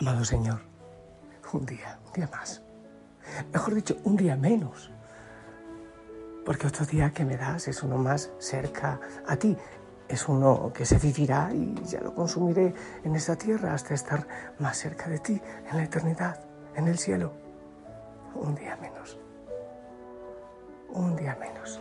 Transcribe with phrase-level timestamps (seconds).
[0.00, 0.60] Amado Señor,
[1.52, 2.62] un día, un día más.
[3.52, 4.90] Mejor dicho, un día menos.
[6.44, 9.56] Porque otro día que me das es uno más cerca a ti.
[10.08, 14.26] Es uno que se vivirá y ya lo consumiré en esta tierra hasta estar
[14.58, 15.40] más cerca de ti,
[15.70, 17.32] en la eternidad, en el cielo.
[18.34, 19.18] Un día menos.
[20.90, 21.80] Un día menos.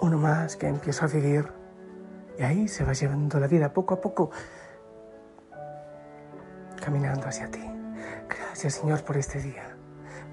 [0.00, 1.48] Uno más que empiezo a vivir
[2.38, 4.30] y ahí se va llevando la vida poco a poco,
[6.86, 7.64] caminando hacia ti.
[8.28, 9.76] Gracias Señor por este día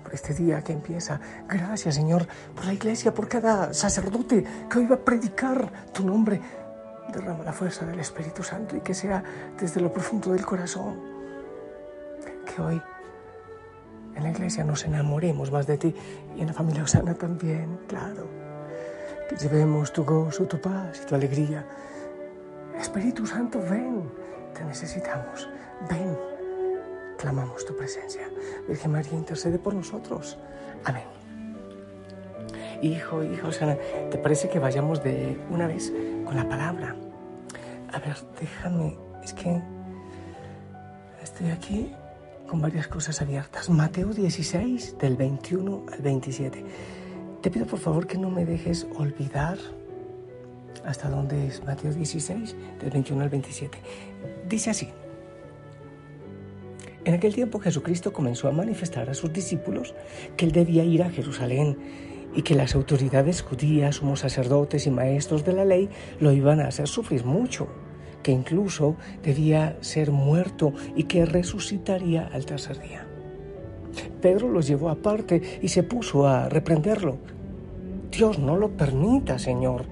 [0.04, 1.18] por este día que empieza.
[1.48, 6.42] Gracias, Señor, por la iglesia, por cada sacerdote que hoy va a predicar tu nombre.
[7.14, 9.24] Derrama la fuerza del Espíritu Santo y que sea
[9.58, 11.00] desde lo profundo del corazón.
[12.46, 12.82] Que hoy
[14.14, 15.96] en la iglesia nos enamoremos más de ti
[16.36, 18.28] y en la familia Osana también, claro.
[19.30, 21.66] Que llevemos tu gozo, tu paz y tu alegría.
[22.78, 24.04] Espíritu Santo, ven,
[24.54, 25.48] te necesitamos.
[25.90, 26.33] Ven
[27.24, 28.30] clamamos tu presencia.
[28.68, 30.38] Virgen María, intercede por nosotros.
[30.84, 31.06] Amén.
[32.82, 33.78] Hijo, hijo, Sana,
[34.12, 35.94] ¿te parece que vayamos de una vez
[36.26, 36.98] con la palabra?
[37.94, 39.62] A ver, déjame, es que
[41.22, 41.94] estoy aquí
[42.46, 43.70] con varias cosas abiertas.
[43.70, 46.66] Mateo 16, del 21 al 27.
[47.42, 49.58] Te pido por favor que no me dejes olvidar
[50.84, 53.78] hasta dónde es Mateo 16, del 21 al 27.
[54.50, 54.90] Dice así.
[57.06, 59.94] En aquel tiempo Jesucristo comenzó a manifestar a sus discípulos
[60.38, 61.78] que él debía ir a Jerusalén
[62.34, 66.68] y que las autoridades judías, sumos sacerdotes y maestros de la ley lo iban a
[66.68, 67.68] hacer sufrir mucho,
[68.24, 73.06] que incluso debía ser muerto y que resucitaría al tercer día.
[74.22, 77.18] Pedro los llevó aparte y se puso a reprenderlo.
[78.12, 79.86] Dios no lo permita, Señor.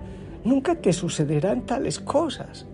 [0.45, 2.65] Nunca te sucederán tales cosas.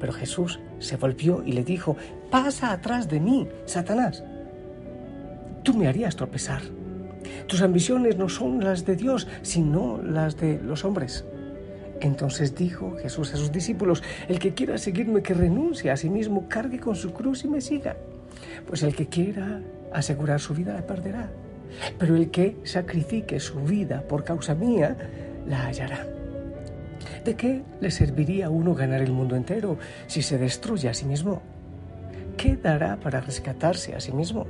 [0.00, 1.96] Pero Jesús se volvió y le dijo,
[2.30, 4.24] pasa atrás de mí, Satanás.
[5.62, 6.62] Tú me harías tropezar.
[7.46, 11.24] Tus ambiciones no son las de Dios, sino las de los hombres.
[12.00, 16.48] Entonces dijo Jesús a sus discípulos, el que quiera seguirme, que renuncie a sí mismo,
[16.48, 17.96] cargue con su cruz y me siga.
[18.66, 19.60] Pues el que quiera
[19.92, 21.30] asegurar su vida la perderá.
[21.98, 24.96] Pero el que sacrifique su vida por causa mía,
[25.46, 26.19] la hallará.
[27.24, 31.04] ¿De qué le serviría a uno ganar el mundo entero si se destruye a sí
[31.04, 31.42] mismo?
[32.36, 34.46] ¿Qué dará para rescatarse a sí mismo?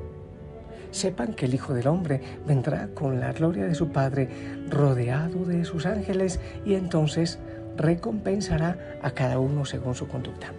[0.90, 4.28] Sepan que el Hijo del Hombre vendrá con la gloria de su Padre,
[4.68, 7.38] rodeado de sus ángeles, y entonces
[7.76, 10.52] recompensará a cada uno según su conducta.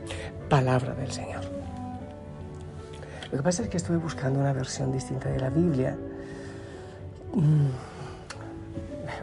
[0.49, 1.41] Palabra del Señor.
[3.31, 5.97] Lo que pasa es que estuve buscando una versión distinta de la Biblia.
[7.33, 7.67] Mm,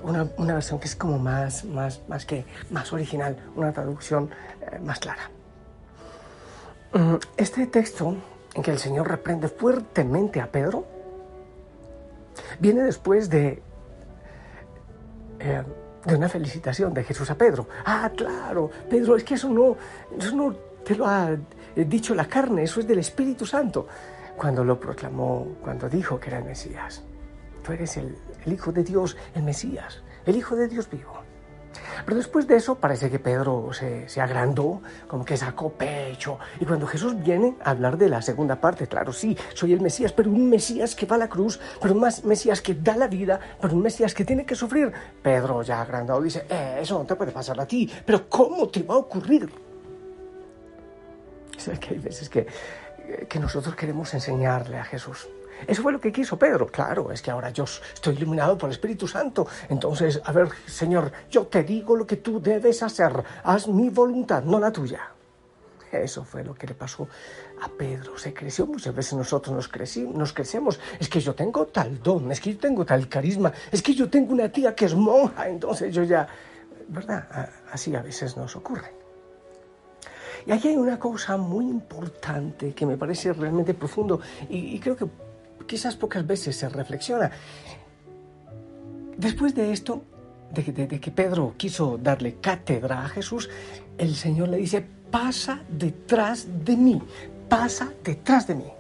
[0.02, 4.78] una, una, versión que es como más, más, más que más original, una traducción eh,
[4.80, 5.30] más clara.
[6.92, 8.16] Mm, este texto
[8.54, 10.86] en que el Señor reprende fuertemente a Pedro
[12.58, 13.62] viene después de,
[15.40, 15.62] eh,
[16.04, 17.68] de una felicitación de Jesús a Pedro.
[17.84, 19.76] Ah, claro, Pedro, es que eso no,
[20.16, 20.54] eso no
[20.84, 21.36] te lo ha
[21.76, 23.86] dicho la carne, eso es del Espíritu Santo.
[24.36, 27.02] Cuando lo proclamó, cuando dijo que era el Mesías.
[27.72, 31.22] Eres el, Hijo de Dios, el Mesías, el Hijo de Dios vivo.
[32.04, 36.38] Pero después de eso parece que Pedro se, se, agrandó, como que sacó pecho.
[36.60, 40.12] Y cuando Jesús viene a hablar de la segunda parte, claro, sí, soy el Mesías,
[40.12, 43.38] pero un Mesías que va a la cruz, pero un Mesías que da la vida,
[43.60, 44.90] pero un Mesías que tiene que sufrir.
[45.22, 48.82] Pedro ya agrandado dice, eh, eso no te puede pasar a ti, pero ¿cómo te
[48.82, 49.50] va a ocurrir?
[51.58, 52.46] Es que hay veces que
[53.38, 55.28] nosotros queremos enseñarle a Jesús.
[55.66, 56.66] Eso fue lo que quiso Pedro.
[56.66, 59.46] Claro, es que ahora yo estoy iluminado por el Espíritu Santo.
[59.68, 63.12] Entonces, a ver, Señor, yo te digo lo que tú debes hacer.
[63.42, 65.12] Haz mi voluntad, no la tuya.
[65.90, 67.08] Eso fue lo que le pasó
[67.62, 68.18] a Pedro.
[68.18, 68.66] Se creció.
[68.66, 70.78] Muchas veces nosotros nos, crecí, nos crecemos.
[71.00, 74.08] Es que yo tengo tal don, es que yo tengo tal carisma, es que yo
[74.08, 75.48] tengo una tía que es monja.
[75.48, 76.28] Entonces yo ya...
[76.90, 77.50] ¿Verdad?
[77.70, 78.92] Así a veces nos ocurre.
[80.46, 85.06] Y aquí hay una cosa muy importante que me parece realmente profundo y creo que
[85.68, 87.30] quizás pocas veces se reflexiona.
[89.16, 90.02] Después de esto,
[90.52, 93.48] de, que Pedro quiso darle cátedra a Jesús,
[93.96, 97.00] el Señor le dice, pasa detrás de mí,
[97.48, 98.72] pasa detrás de mí.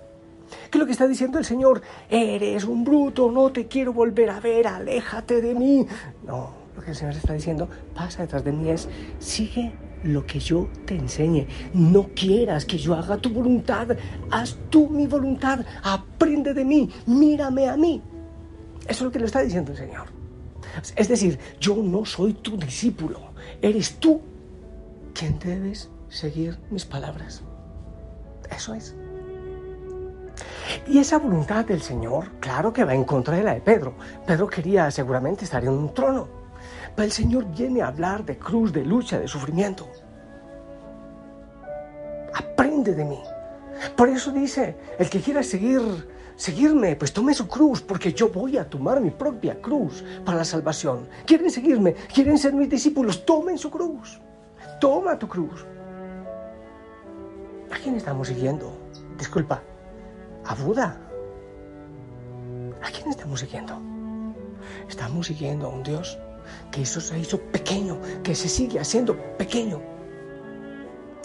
[0.70, 1.82] ¿Qué es lo que está diciendo el Señor?
[2.08, 5.86] Eres un bruto, no te quiero volver a ver, aléjate de mí.
[6.26, 8.88] No, lo que el Señor está diciendo, pasa detrás de mí es,
[9.18, 9.72] sigue
[10.04, 11.46] lo que yo te enseñe.
[11.74, 13.96] No quieras que yo haga tu voluntad,
[14.30, 18.02] haz tú mi voluntad, aprende de mí, mírame a mí.
[18.82, 20.06] Eso es lo que le está diciendo el Señor.
[20.96, 23.20] Es decir, yo no soy tu discípulo,
[23.60, 24.20] eres tú
[25.14, 27.42] quien debes seguir mis palabras.
[28.50, 28.94] Eso es.
[30.86, 33.94] Y esa voluntad del Señor, claro que va en contra de la de Pedro.
[34.26, 36.37] Pedro quería seguramente estar en un trono.
[36.94, 39.88] Pero el Señor viene a hablar de cruz, de lucha, de sufrimiento.
[42.34, 43.20] Aprende de mí.
[43.96, 45.80] Por eso dice, el que quiera seguir,
[46.36, 50.44] seguirme, pues tome su cruz, porque yo voy a tomar mi propia cruz para la
[50.44, 51.08] salvación.
[51.26, 51.94] ¿Quieren seguirme?
[52.12, 53.24] ¿Quieren ser mis discípulos?
[53.24, 54.20] Tomen su cruz.
[54.80, 55.64] Toma tu cruz.
[57.70, 58.72] ¿A quién estamos siguiendo?
[59.16, 59.62] Disculpa,
[60.44, 60.96] a Buda.
[62.82, 63.80] ¿A quién estamos siguiendo?
[64.88, 66.18] Estamos siguiendo a un Dios
[66.70, 69.97] que eso se hizo pequeño, que se sigue haciendo pequeño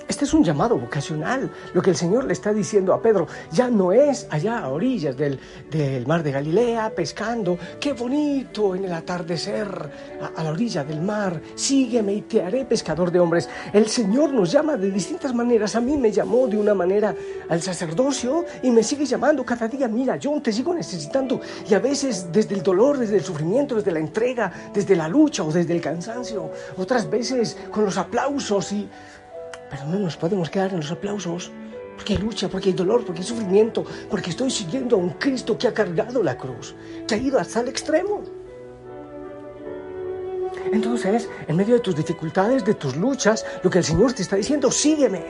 [0.07, 1.49] este es un llamado vocacional.
[1.73, 5.15] Lo que el Señor le está diciendo a Pedro ya no es allá a orillas
[5.17, 5.39] del,
[6.05, 7.57] mar de Galilea pescando.
[7.79, 9.67] Qué bonito en el atardecer
[10.21, 11.41] a, a, la orilla del mar.
[11.55, 13.49] Sígueme y te haré pescador de hombres.
[13.71, 15.75] El Señor nos llama de distintas maneras.
[15.75, 17.15] A mí me llamó de una manera
[17.49, 19.87] al sacerdocio y me sigue llamando cada día.
[19.87, 21.39] Mira, yo te sigo necesitando.
[21.69, 25.43] Y a veces desde el dolor, desde el sufrimiento, desde la entrega, desde la lucha
[25.43, 26.51] o desde el cansancio.
[26.77, 28.89] Otras veces con los aplausos y
[29.73, 31.51] pero no nos podemos quedar en los aplausos,
[31.95, 35.57] porque hay lucha, porque hay dolor, porque hay sufrimiento, porque estoy siguiendo a un Cristo
[35.57, 36.75] que ha cargado la cruz,
[37.07, 38.21] que ha ido hasta el extremo.
[40.71, 44.35] Entonces, en medio de tus dificultades, de tus luchas, lo que el Señor te está
[44.35, 45.25] diciendo, sígueme.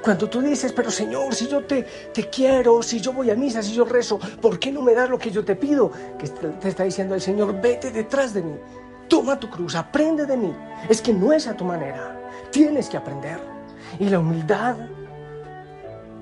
[0.00, 3.64] Cuando tú dices, pero Señor, si yo te, te quiero, si yo voy a misa,
[3.64, 5.90] si yo rezo, ¿por qué no me das lo que yo te pido?
[6.18, 8.54] Que te está diciendo el Señor, vete detrás de mí,
[9.08, 10.54] toma tu cruz, aprende de mí.
[10.88, 13.51] Es que no es a tu manera, tienes que aprender.
[13.98, 14.76] Y la humildad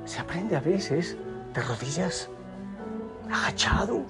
[0.05, 1.17] se aprende a veces
[1.55, 2.29] de rodillas,
[3.31, 4.03] agachado,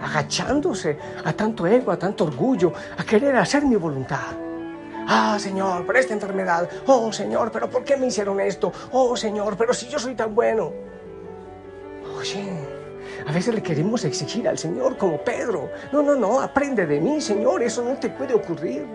[0.00, 4.36] agachándose a tanto ego, a tanto orgullo, a querer hacer mi voluntad.
[5.08, 6.68] Ah, Señor, por esta enfermedad.
[6.86, 8.72] Oh, Señor, pero ¿por qué me hicieron esto?
[8.92, 10.72] Oh, Señor, pero si yo soy tan bueno.
[12.18, 12.44] Oye,
[13.26, 15.70] a veces le queremos exigir al Señor como Pedro.
[15.92, 18.86] No, no, no, aprende de mí, Señor, eso no te puede ocurrir.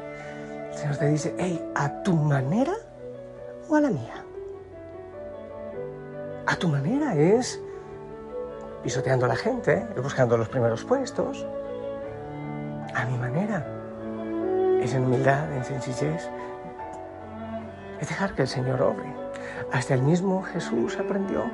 [0.71, 2.73] El Señor te dice, hey, a tu manera
[3.75, 4.25] a la mía?
[6.45, 7.61] A tu manera es
[8.83, 11.45] pisoteando a la gente, buscando los primeros puestos.
[12.93, 13.65] A mi manera
[14.81, 16.29] es en humildad, en sencillez.
[17.99, 19.13] Es dejar que el Señor obre.
[19.71, 21.45] Hasta el mismo Jesús aprendió,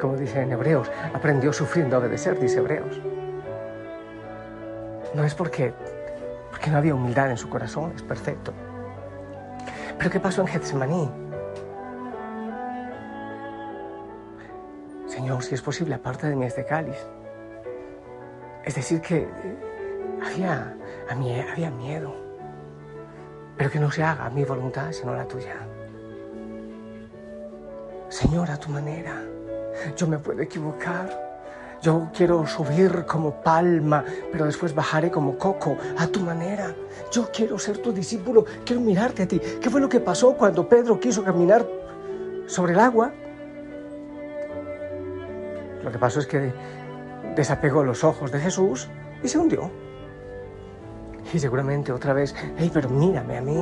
[0.00, 3.00] como dice en Hebreos, aprendió sufriendo a obedecer, dice Hebreos.
[5.14, 5.74] No es porque,
[6.50, 8.52] porque no había humildad en su corazón, es perfecto.
[9.98, 11.10] ¿Pero qué pasó en Getsemaní?
[15.06, 16.96] Señor, si es posible, aparte de mí este cáliz.
[18.64, 19.56] Es decir, que eh,
[20.24, 20.76] había,
[21.10, 22.14] había miedo,
[23.56, 25.56] pero que no se haga mi voluntad, sino la tuya.
[28.08, 29.20] Señor, a tu manera.
[29.96, 31.27] Yo me puedo equivocar.
[31.80, 36.74] Yo quiero subir como palma, pero después bajaré como coco, a tu manera.
[37.12, 39.38] Yo quiero ser tu discípulo, quiero mirarte a ti.
[39.38, 41.66] ¿Qué fue lo que pasó cuando Pedro quiso caminar
[42.46, 43.12] sobre el agua?
[45.84, 46.52] Lo que pasó es que
[47.36, 48.88] desapegó los ojos de Jesús
[49.22, 49.70] y se hundió.
[51.32, 53.54] Y seguramente otra vez, hey, pero mírame a mí,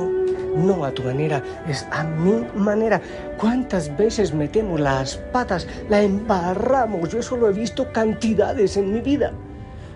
[0.55, 3.01] no a tu manera, es a mi manera.
[3.37, 7.09] ¿Cuántas veces metemos las patas, la embarramos?
[7.09, 9.33] Yo eso lo he visto cantidades en mi vida.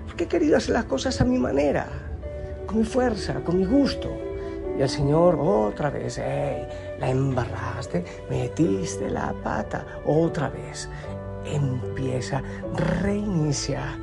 [0.05, 1.87] Porque he querido hacer las cosas a mi manera,
[2.65, 4.09] con mi fuerza, con mi gusto.
[4.77, 6.67] Y el Señor otra vez, hey,
[6.99, 10.89] la embarraste, metiste la pata, otra vez.
[11.45, 12.41] Empieza,
[13.01, 13.97] reinicia.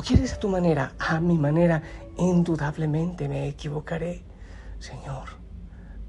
[0.00, 0.94] ¿O quieres a tu manera?
[0.98, 1.82] A mi manera,
[2.16, 4.24] indudablemente me equivocaré.
[4.78, 5.28] Señor,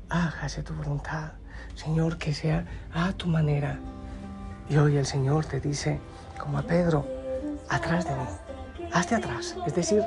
[0.07, 1.33] hágase tu voluntad.
[1.75, 3.79] Señor, que sea a tu manera.
[4.69, 5.99] Y hoy el Señor te dice,
[6.39, 7.05] como a Pedro,
[7.67, 9.57] atrás de mí, hazte atrás.
[9.67, 10.01] Es decir,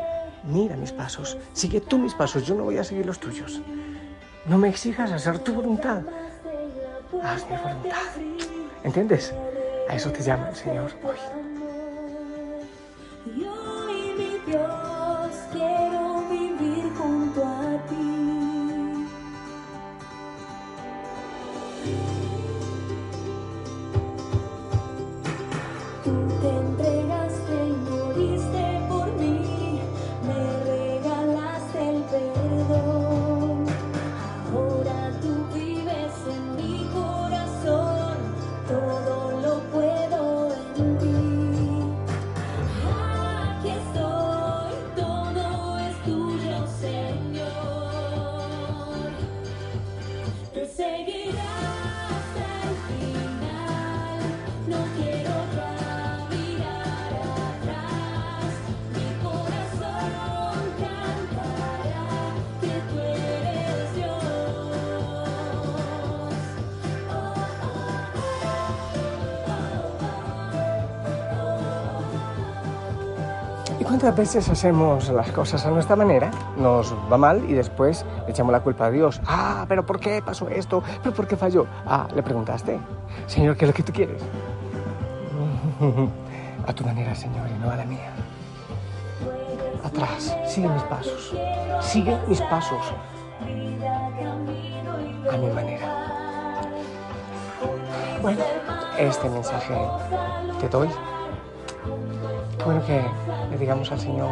[0.44, 3.60] mira mis pasos, sigue tú mis pasos, yo no voy a seguir los tuyos.
[4.46, 6.00] No me exijas hacer tu voluntad,
[7.22, 8.16] haz mi voluntad.
[8.82, 9.34] ¿Entiendes?
[9.90, 11.18] A eso te llama el Señor hoy.
[14.46, 14.93] 有
[73.84, 76.30] ¿Y cuántas veces hacemos las cosas a nuestra manera?
[76.56, 79.20] Nos va mal y después le echamos la culpa a Dios.
[79.26, 80.82] Ah, pero ¿por qué pasó esto?
[81.02, 81.66] ¿Pero por qué falló?
[81.84, 82.80] Ah, le preguntaste.
[83.26, 84.22] Señor, ¿qué es lo que tú quieres?
[86.66, 88.10] a tu manera, Señor, y no a la mía.
[89.84, 91.34] Atrás, sigue mis pasos.
[91.82, 92.94] Sigue mis pasos.
[95.30, 96.70] A mi manera.
[98.22, 98.42] Bueno,
[98.98, 99.76] este mensaje
[100.58, 100.88] te doy.
[102.64, 103.04] Bueno que
[103.50, 104.30] le digamos al Señor,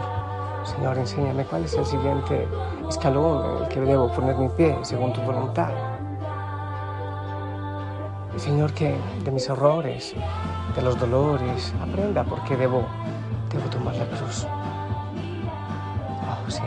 [0.65, 2.49] Señor, enséñame cuál es el siguiente
[2.89, 5.71] escalón en el que debo poner mi pie según tu voluntad.
[8.37, 10.15] Señor, que de mis errores,
[10.75, 12.85] de los dolores, aprenda por qué debo,
[13.51, 14.47] debo tomar la cruz.
[16.25, 16.63] Oh, sí.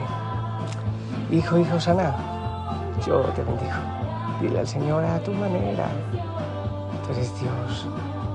[1.32, 2.16] Hijo, hijo sana,
[3.06, 3.72] yo te bendigo.
[4.40, 5.88] Dile al Señor a tu manera.
[7.06, 7.88] Tú eres Dios,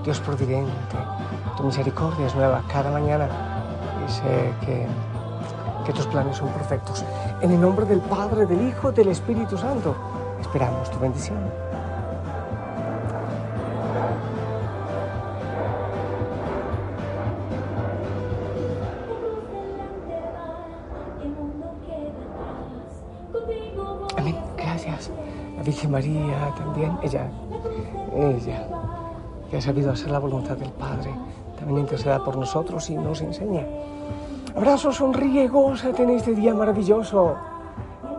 [0.04, 0.96] Dios providente.
[1.56, 3.28] Tu misericordia es nueva cada mañana
[4.06, 4.86] y sé que,
[5.84, 7.04] que tus planes son perfectos.
[7.40, 9.94] En el nombre del Padre, del Hijo, del Espíritu Santo,
[10.40, 11.38] esperamos tu bendición.
[24.16, 24.36] Amén.
[24.56, 25.10] Gracias.
[25.56, 27.30] La Virgen María también, ella
[28.16, 28.66] ella,
[29.50, 31.10] que ha sabido hacer la voluntad del Padre,
[31.58, 33.66] también interceda por nosotros y nos enseña.
[34.56, 37.36] Abrazo, sonríe, gózate en este día maravilloso.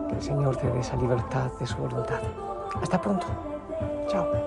[0.08, 2.20] Que el Señor te dé esa libertad de su voluntad.
[2.80, 3.26] Hasta pronto.
[4.08, 4.41] Chao.